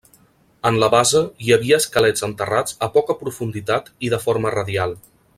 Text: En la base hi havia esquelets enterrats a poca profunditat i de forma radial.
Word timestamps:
En 0.69 0.77
la 0.83 0.87
base 0.93 1.19
hi 1.47 1.51
havia 1.57 1.77
esquelets 1.83 2.25
enterrats 2.29 2.75
a 2.87 2.89
poca 2.99 3.17
profunditat 3.23 3.93
i 4.09 4.13
de 4.15 4.21
forma 4.29 4.55
radial. 4.61 4.97